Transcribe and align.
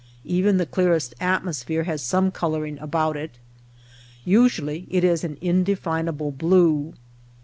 Even 0.25 0.57
the 0.57 0.65
clearest 0.65 1.13
atmosphere 1.19 1.83
has 1.83 2.01
some 2.01 2.31
coloring 2.31 2.79
about 2.79 3.15
it. 3.15 3.37
Usually 4.25 4.87
it 4.89 5.03
is 5.03 5.23
an 5.23 5.35
inde 5.41 5.77
finable 5.77 6.35
blue. 6.35 6.95